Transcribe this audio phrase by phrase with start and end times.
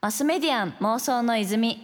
[0.00, 1.78] マスメディアン妄想の泉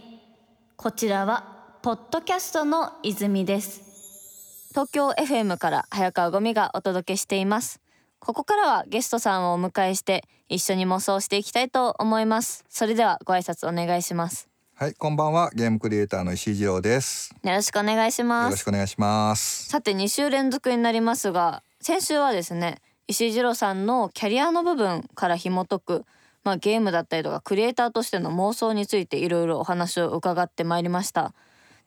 [0.77, 7.81] こちらはポッドキャストの泉です東京 FM から早川ゴミがお届けしています
[8.19, 15.51] ここからはゲストさんをお迎えして一緒に妄想していきたいと思いますそれではご挨拶お願いしますはい、こんばんは。
[15.55, 17.35] ゲームクリエイターの石井二郎です。
[17.43, 19.71] よろしくお願いしまよろしすくお願いします。
[19.71, 26.05] さて2週連続になりますが先週はですね石井二郎さんのキャリアの部分から紐解く
[26.47, 31.35] まあ、ゲームだったりとかクリエイターとしての妄想についていろいろお話を伺ってまいりました。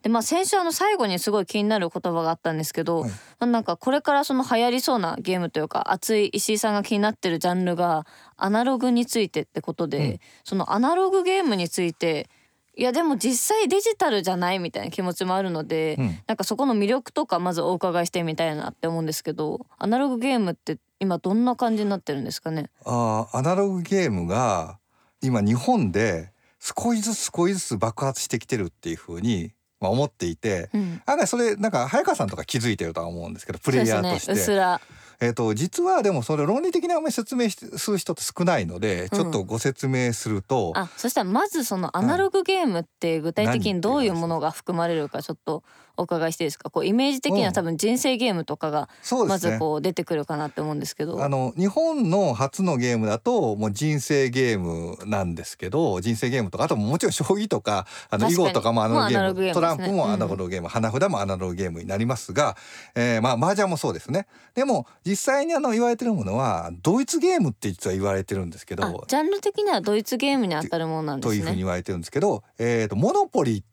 [0.01, 3.09] でまあ先週あの最後にすごい気になる言葉があったんですけど、はい。
[3.09, 8.05] まあなんかこれからその流行りそうなゲームというか熱い石井さんが気になってるジャンルが
[8.35, 10.19] アナログについてってことで、うん。
[10.43, 12.29] そのアナログゲームについて
[12.75, 16.19] いやでも実際デジタルじゃないみたいな気持ちもあるので、うん。
[16.27, 22.69] なんかそこの魅力とかまずお伺いしてみたいなって思うんですけどアナログゲームって今どんな感じになってるんですかね？
[22.85, 24.79] あーアナログゲームが
[25.21, 30.69] 今日本で少しずつ少しずつ爆発してきてるっていう風にまあ思っていて。
[30.73, 31.01] うん。
[31.05, 34.79] 案外それなんか早川さんとか気づいてるとは思うんですけどプレイヤーとして、
[35.21, 45.63] えっ、と実はでもそれ論理的にあんまり説明しする人って少ないので、ちょっとご説明すると、あそしたらまずそのアナログゲームって具体的にどういうものが含まれるかちょっと
[45.99, 46.69] お伺いしていいですか？
[46.69, 48.89] こうイメージ的には多分人生ゲームとかが
[49.27, 49.39] ま。
[49.39, 51.23] ずこう出てくるかなって思うんですけど。
[51.23, 62.57] あの日本の初のゲームだともう人生ゲームなんですけど人生ゲームとかあともちろん将棋とかあの囲碁とかもアナログゲームもうアナログゲームトランプもアナログゲーム、花札もアナログゲームになりますが、
[62.95, 64.27] えー、まあ麻雀もそうですね。
[64.55, 73.63] でも実際にあの言われてるものはドイツゲームって実は言われてるんですけあどジャンル的にはドイツゲームに当たるものなんですというふうにね言われてるんですけど、えー、とモノポリ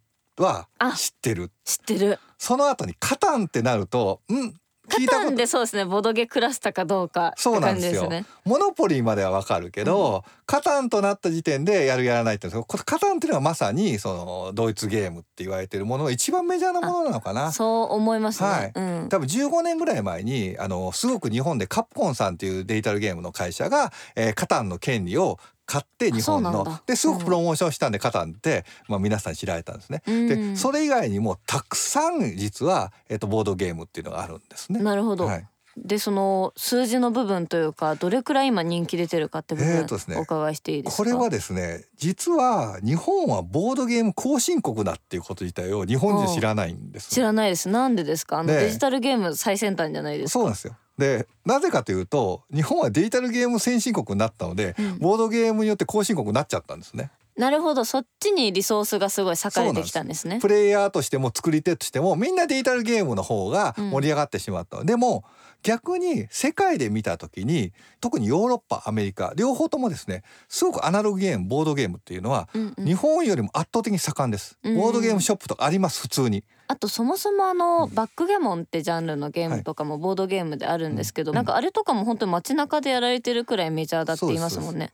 [0.43, 1.51] はあ知ってる。
[1.65, 2.19] 知ってる。
[2.39, 4.55] その後にカタンってなるとん
[4.89, 5.85] カタンでそうですね。
[5.85, 8.09] ボドゲクラスタかどうかそうなんですよ。
[8.45, 17.53] モノポリーまではわかるけど、カタンとなった時点でやるやらないってこれカタンっていうのはまさにそのドイツゲームって言われてるものが一番メジャーなものなのかな。
[17.53, 18.73] そう思いますね、はい。
[18.75, 19.09] うん。
[19.09, 26.81] 多分15年ぐらい前にあのすごく日本でカプコンさんっていうデジタルゲームの会社が、えーカタンの権利を買って日本の。
[26.87, 30.03] ですごくプロモーションしたんで、カタンって、まあ、皆さん知られたんですね。
[30.07, 30.29] うん。
[30.29, 34.81] でそれ以外にもたくさん実は、えー、とボードゲームっていうのがあるんですね。
[34.81, 35.47] なるほど、はい。
[35.77, 47.11] でその数字の部分というかどれくらい今人気出てるかって部分えーねお伺いしていいですか、これはですね実は日本はボードゲーム後進国だっていうこと自体を日本人知らないんです。
[47.11, 48.61] 知らないですなんでですかあのね。
[48.61, 57.11] デジタルゲーム最先端じゃないですかそうなんですよでなぜかというと日本はデジタルゲーム先進国になったので、うんボードゲームによって後進国になっちゃったんですね。
[57.37, 57.85] なるほど。
[57.85, 60.39] そっちにリソースがすごい割かれてきたんですね。
[60.41, 64.79] プレイヤーとしても作り手としてもみんなデジタルゲームの方が盛り上がってしまった。
[64.79, 65.25] の、でも
[65.63, 72.85] 逆に世界で見た時に特にヨーロッパアメリカ両方ともですねすごくアナログゲームボードゲームっていうのはうんうん。
[72.87, 74.59] 日本よりも圧倒的に盛んです。
[74.63, 76.43] うんボードゲームショップとかあります普通に。
[76.69, 81.37] あとそもそもあのバックギャモンってジャンルのゲームとかもボードゲームであるんですけど、うん。
[81.37, 84.91] なんかあれとかも本当に街中でやられてるくらいメジャーだって言いますもんね。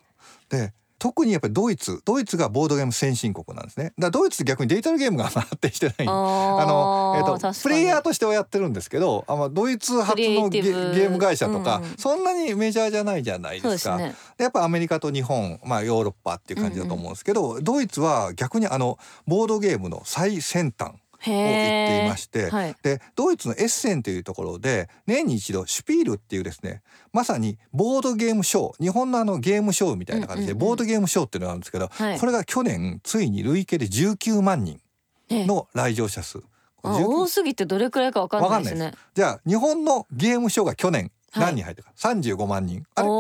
[0.49, 3.93] で特にやっぱりドイツドイツがボードゲーム先進国なんですね。
[3.99, 5.97] だドイツって逆にデジタルゲームが発展してない。
[6.07, 13.63] ああのえっとー確かにプレイヤーとしてはやってるんですけど、あまあドイツ初のゲゲーム会社とか、うんうんそんなにメジャーじゃないじゃないでか。
[13.63, 14.15] そうですすね。
[14.39, 18.97] でやっぱアメリカと日本、まあヨーロッパっていう感じだと思うんですけど、ドイツは逆にあの
[19.27, 20.95] ボードゲームの最先端へ
[21.31, 22.77] を言っていましして、はい。
[22.83, 32.19] でドイツのエッセンというところで年に一度シュピールっていうですねまさにボードゲームショー日本のあのゲームショーみたいな感じで、ボードゲームショーっていうのがあるんですけど、はい。
[32.19, 34.81] これが去年ついに累計で19万人
[35.29, 36.39] えの来場者数。
[36.85, 38.93] あ19多すぎてどれくらいかわかんないですね。
[39.15, 42.85] じゃあ日本のゲームショーが去年何人入ったか、35万人。
[42.95, 43.09] あれ？
[43.09, 43.13] お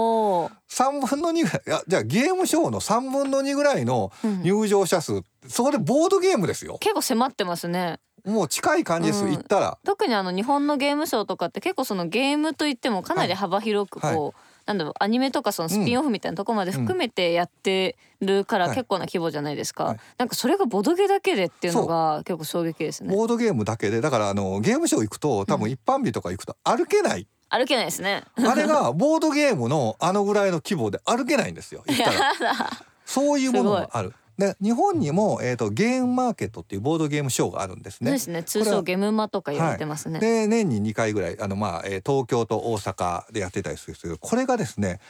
[0.44, 0.50] お。
[0.68, 1.82] 3分の2ぐらい。
[1.86, 4.42] じゃあゲームショーの3分の2ぐらいのうん。
[4.42, 6.78] 入場者数、そこでボードゲームですよ。
[6.78, 7.98] 結構迫ってますね。
[8.24, 9.32] もう近い感じです、うん。
[9.32, 9.78] 行ったら。
[9.84, 14.32] 特にあの日本のゲームショーとかって結構そのゲームといってもかなり幅広くこう、はい。
[14.64, 20.00] なんだろうアニメとかそのスピンオフみたいなとこまで含めてやってるからはい結構な規模じゃないですか、はい。
[20.18, 23.12] なんかそれがボドゲだけでっていうのが結構衝撃ですね。
[23.12, 24.00] ボードゲームだけで。
[24.00, 28.22] だからあのゲームショー行くと多分一般日とか行くと歩けない、歩けないですね。
[28.36, 32.32] あれがボードゲームのあのぐらいの規模で歩けないんですよ行ったら。
[33.04, 38.10] そういうものがあるで日本にも、えー、とゲームマーケットっていうボードゲームショーがあるんですね。
[38.10, 38.42] ですね。
[38.42, 45.00] 通称ゲムマとか言われてますね、で年に2回ぐらいあの、まあえー東京と大阪でやってたりするんですけどこれがですね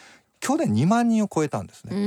[0.40, 1.96] 去年2万人を超えたんですね。
[1.96, 1.98] う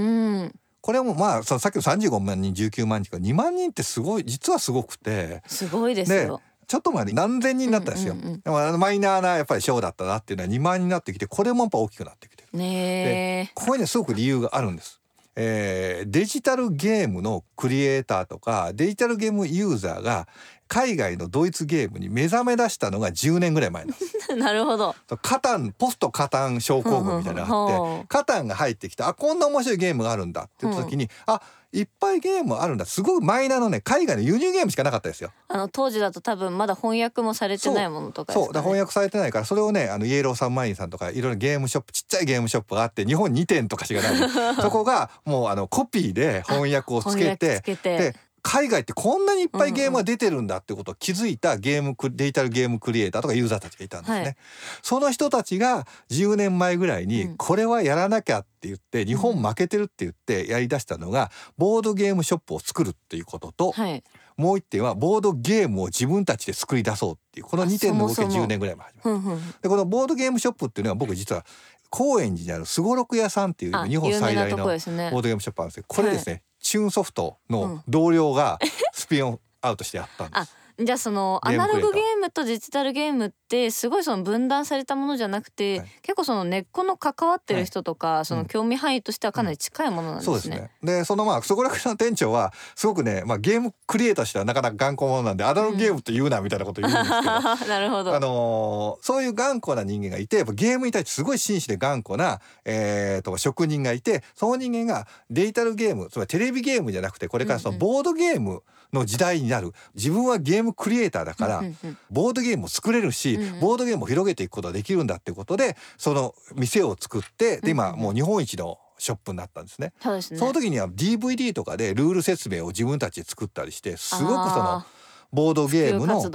[0.45, 0.55] ん。
[0.81, 5.41] これもまあさっきの35万人19万人から2万人ってすごい実はすごくて。
[5.47, 6.41] すごいですよ。
[6.67, 8.15] ちょっと前に何千人になったんですよ。
[8.15, 12.57] でもマイナーなやっぱりショーだったなっていうのは2万人になってきてこれもやっぱ大きくなってきてる。
[12.57, 15.01] ねえここにねすごく理由があるんです。
[15.35, 20.27] えーデジタルゲームのクリエイターとかデジタルゲームユーザーが
[20.67, 24.15] 海外のドイツゲームに目覚め出したのが10年ぐらい前なんです。
[24.35, 24.95] なるほど。
[25.21, 31.41] カタンポストカタン症候群みたいなのがあってカタンが入ってきてあこんな面白いゲームがあるんだって言った時に、あ
[31.75, 32.85] いっぱいゲームあるんだ。
[32.85, 35.31] すごくマイナーのね海外の輸入ゲームしかなかったですよ。
[35.49, 38.53] あの当時だと多分まだ翻訳もされてないものとかね、そう。
[38.53, 44.29] だ翻訳されてないからそれをねあのイエローサンマインさんとかいろいろゲームショップちっちゃいゲームショップがあって日本2店とかしかない
[44.61, 47.97] そこがもうあのコピーで翻訳をつ翻訳けてつけて。
[47.97, 48.15] で
[48.47, 54.19] 海外ってこんなにいっぱいゲームが出てるんだってことを気づいたゲームクデジタルゲームクリエイターとかユーザーたちがいたんですね。
[54.19, 54.35] はい。
[54.83, 64.03] その人たちが10年前ぐらいにうんこれはやらなきゃって言って日本負けてるって言ってやりだしたのがボードゲームショップを作るっていうこととはい。
[64.37, 69.19] もう一点はボードゲームを自分たちで作り出そうっていうこの2点の動きがあそもそも10年ぐらい前に始まる。
[69.21, 69.51] ふんふん。
[69.61, 71.45] でこのボードゲームショップっていうのは僕実は
[71.89, 78.57] 高円寺にあるすごろく屋さんっていうあ日本最大のボードゲームショップあるんですけどこれですね、チューンソフトの同僚が
[78.91, 80.57] スピンアウトしてやったんです。
[80.79, 90.33] あじゃあそのアナログゲームとデジタルゲームってすごいその分断されたものじゃなくて、はい結構その根っこの関わってる人とか、その興味範囲としてはかなり近いものなんですね。
[90.33, 90.71] そうですね。
[90.83, 97.31] で、そのまあ、そこら辺の店長は、すごくね、まあ、ゲームクリエイターとしてはなかなか頑固者なんで、アナログゲームって言うなみたいなこと言うんですけど。
[97.67, 98.15] なるほど。
[98.15, 108.63] あのーそういう頑固な人間がいてやっぱゲームに対してすごい真摯で頑固な、えー、と職人がいてその人間がデジタルゲームつまりテレビゲームじゃなくてこれからそのボードゲーム
[108.93, 111.63] の時代になる自分はゲームクリエイターだから、
[112.09, 119.93] ボードゲームを作れるし、ボードゲームを広げていくことができるんだってことでその店を作ってで今もう日本一のショップになったんですね。
[120.01, 120.39] そね。
[120.39, 124.43] その時には DVD とかでルール説明を自分たちで作ったりしてすごくその
[124.77, 124.85] あ
[125.31, 126.21] ボードゲームの。
[126.21, 126.29] そ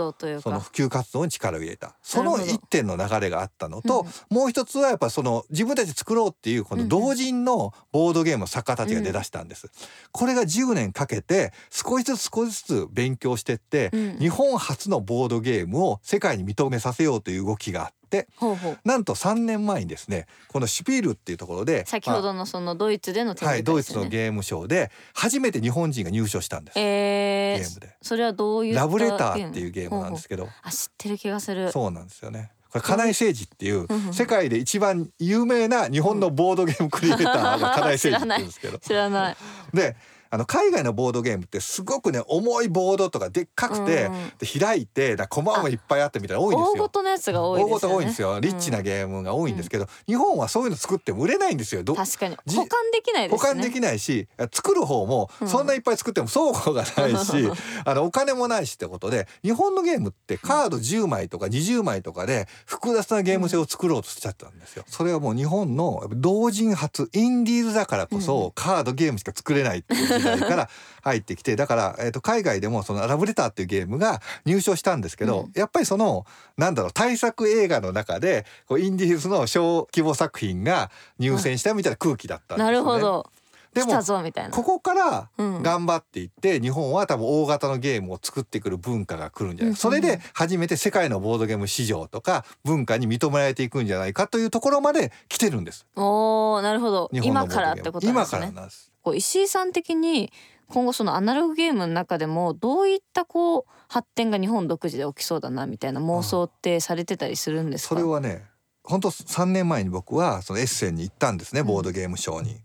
[0.50, 1.94] の普及活動に力を入れた。
[2.02, 9.70] その一点の流れがあったのと、もう一つはやっぱその自分たちで作ろうっていうこの同人のボードゲームの作家たちが出だしたんです、
[10.12, 14.18] これが10年かけて少しずつ少しずつ勉強してって、うん。
[14.18, 17.99] 日本初のボードゲームを世界に認めさせようという動きがあって
[18.36, 18.78] ほうほう。
[18.84, 23.90] なんと3年前にですねこのシュピールっていうところで先ほどのそのドイツでのはい、ドイツ。
[23.96, 27.96] のゲームショーで初めて日本人が入賞したんです、えーゲームで。
[28.02, 30.48] それはどういうラブレターっていうゲームなんですけど。
[30.62, 31.70] あ知ってる気がする。
[31.70, 32.52] そうなんですよね。
[32.70, 38.78] これ金井誠司っていう世界で一番有名な日本のボードゲームクリエイターが金井誠司って言うんですけど。
[38.78, 39.36] 知らない。
[39.74, 39.96] で、
[40.30, 46.72] あの海外のボードゲームってすごくね重いボードとかでっかくて、うんうんで開いてだコマもいっぱいあってみたいなの多いんですよ。
[46.74, 47.70] 大ごとのやつが多いですよね。
[47.70, 48.40] 大ごと多いんですよ。
[48.40, 51.82] リッチなゲームが多いんですけど、日本はそういうの作っても売れないんですよ。
[51.82, 53.38] ど確かにじ保管できないですね。
[53.38, 57.50] 保管できないし作る方もうんそんないっぱい作っても 倉庫がないし、
[57.84, 64.84] あのお金もないしってことで日本のゲームってカード10枚とか20枚とかで複雑なゲーム性を作ろうとしちゃったんですよ。
[64.86, 70.68] それはもう日本の同人初インディーズだからこうんそカードゲームしか作れないっていう時代から
[71.02, 76.26] 入ってきてだから、えー、と海外でもそのラブレターっていうゲームが入賞したんですけど、うんやっぱりその
[76.56, 82.78] なんだろう大作映画の中でこうインディーズの小規模作品が入選したみたいな空気だったんですよなね。
[82.78, 83.30] るほど。
[83.74, 84.02] でも。
[84.50, 95.86] ここからうん頑張っていって、日本は多分大型のゲームを作ってくる文化が来るんじゃない、うんそれで初めて世界のボードゲーム市場とか文化に認められていくんじゃないかというところまで来てるんです。
[95.96, 97.10] おおなるほど。
[97.12, 98.40] 今からってことなん今ですね。
[98.40, 98.89] からなんです。
[99.02, 100.32] こう石井さん的に
[100.68, 107.94] 今後そのアナログゲームの中でもどういったこう発展が日本独自で起きそうだなみたいな妄想ってされてたりするんですか？
[107.94, 108.44] それはね
[108.84, 112.56] 本当3年前に僕はそのエッセンに行ったんですねうんボードゲームショーに。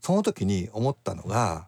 [0.00, 1.67] その時に思ったのが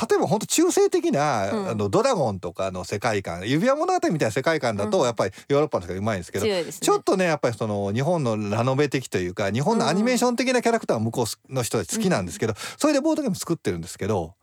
[0.00, 6.64] 例えば本当中性的な、うんあのドラゴンとかの世界観指輪物語みたいな世界観だと、うんやっぱりヨーロッパの人がうまいんですけどね。
[6.64, 14.34] ちょっとねやっぱりその日本のラノベ的というか日本のアニメーション的なキャラクターは向こうの人たち好きなんですけど、それでボードゲーム作ってるんですけど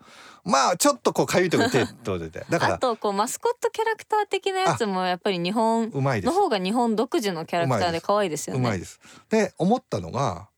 [0.44, 8.60] まあちょっとこうかゆいとこ手と出てだからあとこうマスコットキャラクター的なやつもやっぱり日本うまいですの方が日本独自のキャラクターで可愛いですよね。
[8.60, 9.00] うまいです。
[9.30, 10.50] で思ったのが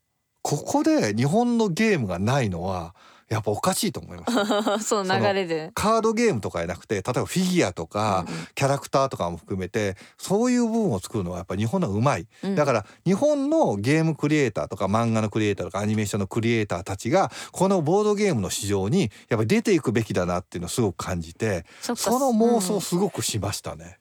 [0.42, 2.94] ここで日本のゲームがないのは
[3.28, 4.84] やっぱおかしいと思います。
[4.86, 5.72] そう流れで。
[5.74, 23.98] カードゲームとかじゃなくて例えばフィギュアとか、キャラクターとかも含めてそういう部分を作るのはやっぱり日本のうまいうんだから日本のゲームクリエイターとか漫画のクリエイターとかアニメーションのクリエイターたちがこのボードゲームの市場にやっぱり出ていくべきだなっていうのをすごく感じてその妄想うんすごくしましたね。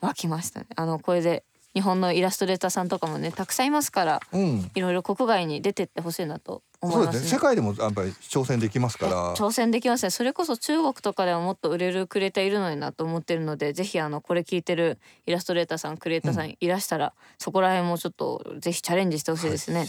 [0.00, 0.66] 湧きましたね。
[0.74, 4.70] あのこれで日本のイラストレーターさんとかもねたくさんいますからうん。
[4.74, 7.20] いろいろ国外に出てってほしいなと思そいうますね。
[7.22, 7.38] ですね。
[7.38, 9.34] 世界でもやっぱり挑戦できますから。
[9.34, 10.10] 挑戦できますね。
[10.10, 19.86] それこそ中国とかではもっと売れるクリエイターいるのになと思ってるのでぜひあのこれ聞いてるイラストレーターさんクリエイターさんいらしたら、そこら辺もちょっとぜひチャレンジしてほしいですね、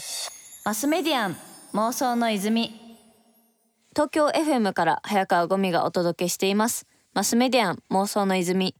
[0.64, 1.36] マスメディアン
[1.74, 2.80] 妄想の泉。
[3.90, 6.86] 東京 FM から早川ゴミがお届けしています。
[7.12, 8.74] マスメディアン妄想の泉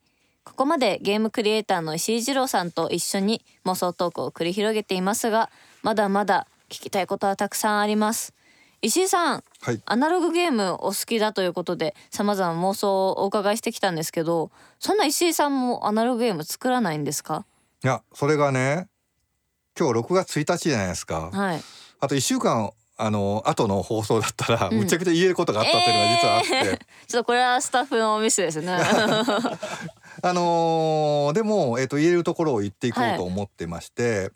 [0.45, 5.51] ここまでゲームクリエイターの石井二郎さんと一緒に妄想トークを繰り広げていますが
[5.83, 8.33] まだまだ聞きたいことはたくさんあります。
[8.83, 9.81] 石井さん、はい。
[9.87, 17.47] アナログゲームお好きだということで様々妄想をお伺いしてきたんですけどそんな石井さんもアナログゲーム作らないんですか？
[17.83, 18.89] いやそれがね
[19.79, 21.63] 今日6月1日じゃないですか、はい。
[22.01, 24.79] あと1週間あの後の放送だったら、うん。
[24.79, 26.79] むちゃくちゃ言えることがあったっていうのが実はあって、えー。
[27.09, 28.79] ちょっとこれはスタッフのミスですね
[30.23, 34.31] あのーでも、えー、と言えるところを言っていこうと思ってまして、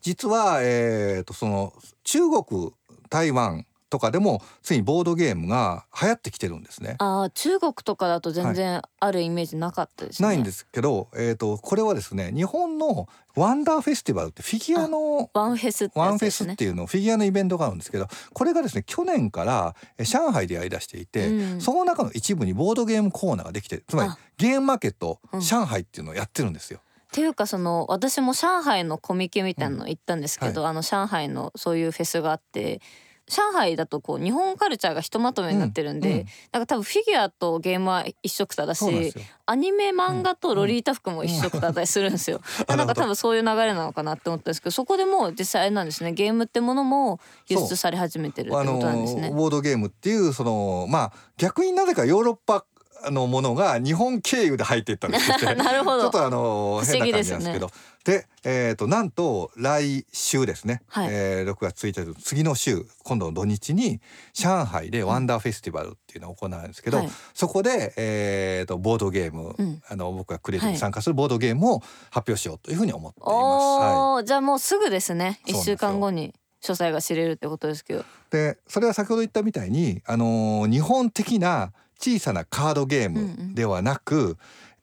[0.00, 2.72] 実は、えー、とその中国
[3.08, 6.96] 台湾とかでもついにボードゲームが流行ってきてるんですね。
[6.98, 21.60] あー中国とかだと全然あるイメージなかったですね、ないんですけど、えー、とこれはですね日本のワンダーフェスティバルってフィギュアのワンフェスってワンフェスっていうのフィギュアのイベントがあるんですけどこれがですね去年からえ上海でやりだしていて、うん。
[21.60, 24.18] その中の一部にボードゲームコーナーができてつまりあ。
[24.38, 25.40] ゲームマーケットうん。
[25.40, 26.80] 上海っていうのをやってるんですよ。
[27.14, 32.80] っていうかその私も上海のコミケみたいなの行ったんですけど、あの上海のそういうフェスがあって
[33.26, 39.14] 上海だとこう日本カルチャーがひとまとめになってるんで、うんうんなんか多分フィギュアとゲームは一緒くただし
[39.46, 42.40] アニメ漫画とロリータ服も一緒くただったりするんですよ。
[42.68, 49.30] うんなんか多分そういう流れなのかなって思ったんですけどそこでもう実際なんですねゲームってものも輸出され始めてるってあことなんですね。
[49.30, 52.64] ボードゲームっていうそのまあ逆になぜかヨーロッパ
[53.10, 56.02] のものが日本経由で入っていったんですよね なるほど。
[56.02, 57.70] ちょっとあの不変な感じなんですけど。
[58.04, 61.08] で、えー、となんと来週ですね、はい。
[61.10, 64.00] えー6月1日の次の週今度の土日に
[64.34, 67.10] 上海でワンダーフェスティバルっていうのを行われるんですけど、はい。
[67.32, 69.82] そこで、えー、とボードゲーム、うん。
[69.88, 71.78] あの僕がクレジに参加するボードゲームを
[72.10, 73.32] 発表しようというふうに思っています。
[73.32, 74.24] はい。
[74.26, 75.40] じゃあもうすぐですね。
[75.46, 78.04] 1そうなんですよ週間後に詳細が知れるってことですけど。
[78.30, 81.72] でそれは先ほど言ったみたいに、あのー日本的な
[82.04, 83.48] 小さなカードゲーうんうん。
[83.50, 84.36] ムではなく、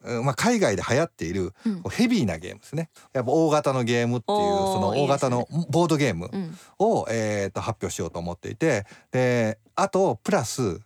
[0.03, 1.83] うんまあ、海外で流行っているうん。
[1.89, 2.89] ヘビーなゲームですね。
[3.13, 6.57] やっぱ大型のゲームっていうその大型のボードゲームうん。
[6.79, 10.79] を、えー、と発表しようと思っていてであとプラス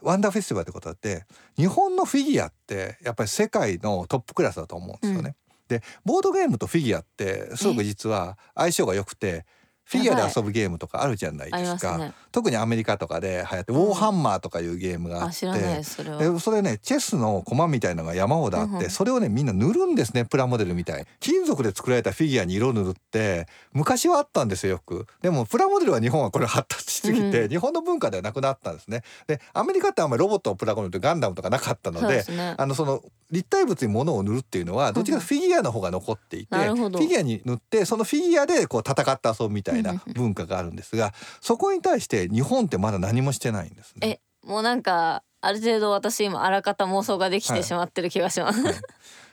[0.00, 1.24] ワンダーフェスティバルってことだって
[1.56, 5.34] 日本のフィギュアってやっぱり世界のトップクラスだと思うんですよね。
[5.68, 9.44] でボードゲームとフィギュアってすごく実は相性が良くて
[9.88, 12.12] フィギュアで遊ぶゲームとかあるじゃないですすね。
[12.30, 21.06] 特にアメリカとかで流行って、ウォーハンマーとかいうゲームがあってそれそれねチェスの駒みたいのが山ほどあって、それをねみんな塗るんですねプラモデルみたい。
[21.20, 25.06] 金属で作られたフィギュアに色塗るって昔はあったんですよよく。
[25.22, 29.02] でもプラモデルは日本はこれ発達しすぎて、うん日本の文化ではなくなったんですね。
[29.26, 32.24] でアメリカってあんまりロボットのプラモデルガンダムとかなかったので。
[32.58, 44.20] あのその立体物に物を塗るっていうのはどっちかフィギュアの方が残っていて、フィギュアに塗ってそのフィギュアでこう戦って遊ぶみたいなうんうんうん文化があるんですがそこに対して日本ってまだ何もしてないんですね。
[44.44, 48.60] えもうなんかある程度私今あらかた妄想ができはいてしまってる気がします。
[48.62, 48.74] はい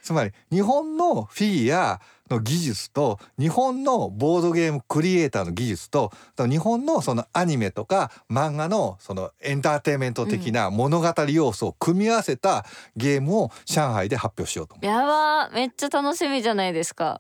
[0.05, 1.99] つまり日本のフィギュア
[2.29, 14.85] の技術と日本のボードゲームクリエイターの技術と日本のそのアニメとか漫画のそのエンターテインメント的な物語要素を組み合わせたゲームを上海で発表しようと思う。
[14.85, 17.19] やばーめっちゃ楽しみじゃないですか。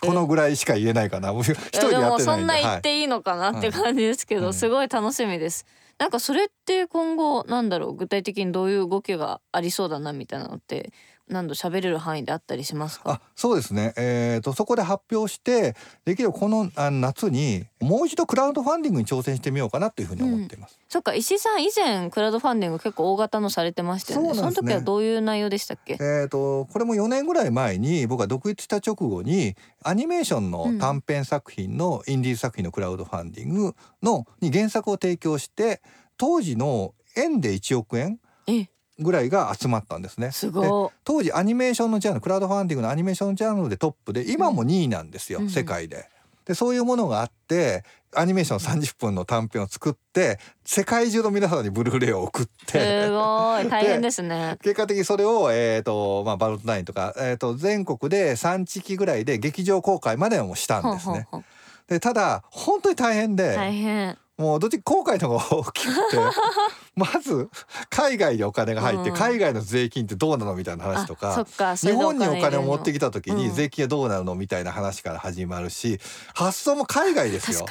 [0.00, 1.32] このぐらいしか言えないかな。
[1.40, 2.22] 一い人でやって。
[2.24, 5.66] そんな言はいっていいのかなって感じですけど、うんすごい楽しみです。
[5.98, 10.92] なんかそれって今後なんだろう具体的にどういう動きがありそうだなみたいなのって
[11.28, 13.12] 何度喋れる範囲であったりしますか？
[13.12, 20.78] あそうですね、えー、とそこで発表してできればこのあ夏にもう一度クラウドファンディングに挑戦してみようかなというふうに思っています。
[20.88, 24.32] そっか石井さん以前クラウドファンディング結構大型のされてましたよね。
[24.32, 25.94] ねの時はどういう内容でしたっけ？
[25.94, 35.80] えー、とこれも4年ぐらい前に僕が独立した直後にアニメーションの短編作品のインディーズ作品のクラウドファンディングのに原作を提供して
[36.16, 40.30] 当時の円で1億円えぐらいが集まったんですね。
[40.30, 45.50] すでご当時アニメーションのジャンルクラウドファンディングのアニメーションジャンルでトップで今も2位なんですよ、うん。
[45.50, 46.08] 世界で。
[46.46, 47.84] でそういうものがあって
[48.14, 53.04] アニメーション30分の短編を作って世界中の皆さんにブルーレイを送っいて。
[53.06, 53.68] すごい。
[53.70, 54.56] 大変ですね。
[54.62, 61.12] 結果的にそれを、えーとまあ、バルトナインとか、えー、と全国で3地域ぐらいで劇場公開まではもうしたんですね。
[61.12, 61.44] ほうほうほ
[61.88, 66.18] でただ本当に大変で、う大変もうどっち公開の方が大きくて
[66.96, 67.48] まず
[67.90, 69.16] 海外にお金が入って、うん。
[69.16, 71.44] 海外の税金ってどうなのみたいな話とか
[71.76, 75.98] 日本にお金を持ってききた時うんに税金はどうなるのみたいな話から始まるし
[76.34, 77.66] 発想も海外ですよ。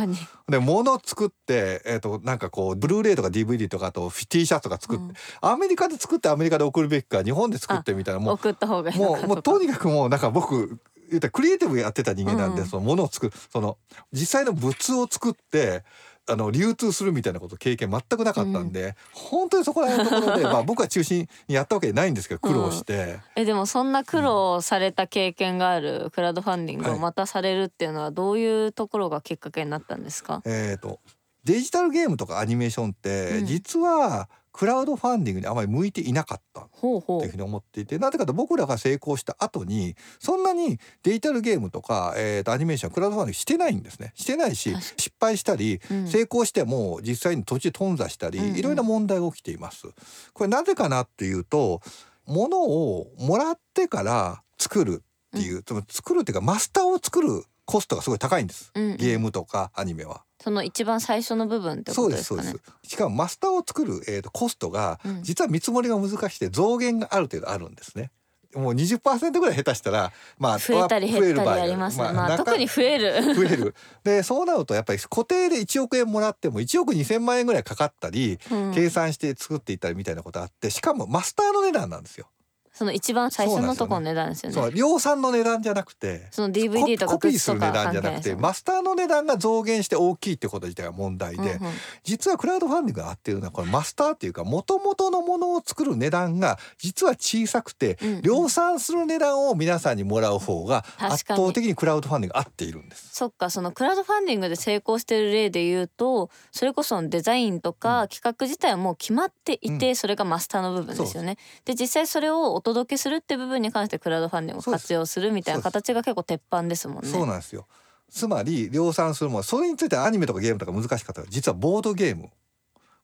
[0.49, 5.13] で物作って、えー、となんかこうブルーレイとか DVD とかあと T シャツとか作って、うん。
[5.41, 10.79] アメリカで作ってアメリカで送るべきか日本で作ってみたいなもう送った方がいいのもかうもうとにかくもうなんか僕
[11.09, 12.67] 言ったらクリエイティブやってた人間なんで、うん。
[12.67, 13.77] そのものを作るその
[14.11, 15.83] 実際の物を作って
[16.29, 26.99] あの流通するみたいなこと経験全くなかったんで、本当にそこら辺のところで、 まあ、僕は中心にやったわけじゃないんですけど苦労して、えでもそんな苦労された経験があるクラウドファンディングをはい。
[26.99, 30.99] またされるっていうのはどういうところがきっかけになったんですか、えー、と
[31.43, 33.45] デジタルゲームとかアニメーションって、うん。
[33.45, 37.17] 実はクラウドファンディングにあまり向いていなかったほうほう。
[37.17, 44.13] っていうふうに思っていてなぜかと僕らが成功した後にそんなにデジタルゲームとか、えー、とアニメーションクラウドファンディングしてないんですね。
[44.15, 46.07] してないし失敗したりうん。
[46.07, 48.57] 成功しても実際に途中で頓挫したり、うんうん。
[48.57, 49.87] いろいろな問題が起きています。
[50.33, 51.81] これなぜかなっていうと
[52.25, 55.03] 物をもらってから作る
[55.35, 58.97] っていう、つまり作るっていうかマスターを作るコストがすごい高いんです、うんうん。
[58.97, 60.23] ゲームとかアニメは。
[60.41, 62.49] その一番最初の部分ってこそうでとですすかね。
[62.49, 62.89] そうです。
[62.89, 65.23] しかもマスターを作る、えー、とコストがうん。
[65.23, 68.11] 実は見積もりが難しくて増減がある程度あるんですね。
[68.55, 73.33] もう20%ぐらい下手したらまあ増えたり減ったり増える場合ありますね、まあ、中特に増える。
[73.33, 73.75] 増える。
[74.03, 78.73] でそうなるとやっぱり固定で1億円もらっても1億2,000万円ぐらいかかったり、うん。
[78.73, 82.27] 計算して作っていったりみたいなことあってしかもマスターの値段なんですよ。
[82.73, 84.55] その一番最初のところの値段ですよね。
[84.55, 91.73] そう量産の値段じゃなくてその DVD とかコピーする値段じゃなくてマスターの値段が増減して大きいってこと自体が問題で、うんうん。
[92.03, 98.21] 実はクラウドファンディングが合ってるのはこのマスターっていうか元々のものを作る値段が実は小さくて、うんうん。
[98.21, 103.09] 量産する値段を皆さんにもらう方が圧倒的にクラウドファンディングが合っているんです。
[103.13, 111.37] そっかそのクラウドファンディングで成功してる例で言うとそれこそデザインとか企画自体はもう決まっていて、それがマスターの部分ですよね。
[111.65, 117.09] で実際それをお届けするって部分に関してクラウドファンディングを活用するみたいな形が結構鉄板ですもんね。
[117.09, 117.67] そうなんですよ。
[118.09, 122.29] つまり量産するものそれについてはアニメとかゲームとか難しかったら実はボードゲーム。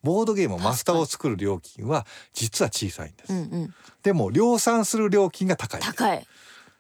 [0.02, 5.82] ボードゲームマスターを作る料金は実は小さいんです、うんうん、でも量産する料金が高い。
[5.82, 6.26] 高い。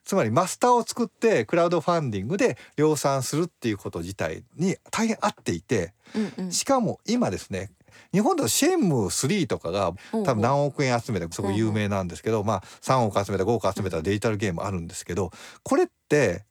[0.05, 5.93] つまりマスターを作ってクラウドファンディングで量産するっていうこと自体に大変合っていて。
[6.15, 7.69] うんうん、しかも今ですね
[8.13, 15.31] 日本だとシェンムー3とかが多分何億円集めたすごい有名なんですけど、まあ3億集めた5億集めたデジタルゲームあるんですけど
[15.63, 16.45] これって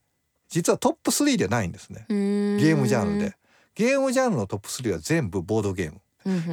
[0.49, 2.07] 実はトップ3でないんですね。
[2.09, 3.37] ゲゲームジャンルで。
[3.75, 6.01] ゲームジャンルのトップ3は全部ボードゲーム。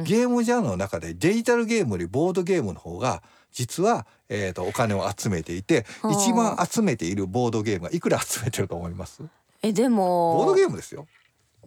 [0.04, 6.12] ゲームジャンルの中でデジタルゲームよりボードゲームの方が実は、えー、とお金を集めていてはあ。
[6.12, 9.22] 一番集めているボードゲームがいくら集めてると思います？
[9.62, 11.06] えでボードもゲームですよ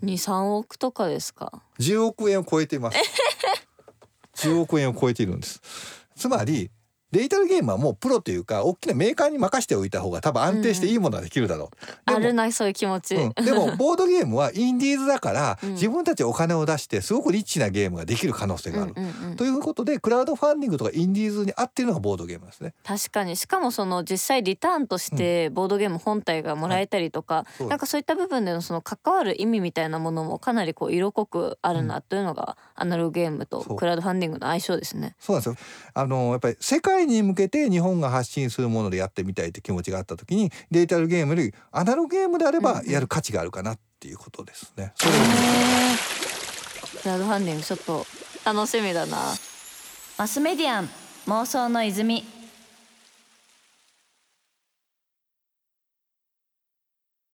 [0.03, 2.97] 23億とかですか？10億円を超えています
[4.35, 5.61] 10億円を超えているんです
[6.15, 6.71] つまり
[7.11, 13.15] デジタルゲームはもうプロというか大きなメーカーに任せておいた方が多分安定していいものができるだろう、でもあるなそういう気持ち。
[13.15, 18.93] うん、でも ボードゲームはインディーズだから、うん自分たちお金を出してすごくリッチなゲームができる可能性がある。
[18.95, 22.73] うんうんうんということでクラウドファンディングとかインディーズに合っているのがボードゲームですね。
[22.83, 35.15] 確かにしかもその実際リターンとしてボードゲーム本体がもらえたりとか、そうなんかそういった部分でのその関わる意味みたいなものもかなりこう色濃くあるなというのがアナログゲームとクラウドファンディングの相性ですね。
[35.19, 35.55] そうなんですよ。
[35.93, 44.93] あのやっぱり世界に向けて日本が発信するものでやってみたいって気持ちがあった時にデジタルゲームよりアナログゲームであればやる価値があるかなっていうことですね。
[44.95, 45.17] それを
[47.01, 48.05] クラウドファンディングちょっと
[48.45, 49.17] 楽しみだな。
[50.17, 50.89] マスメディアン
[51.27, 52.25] 妄想の泉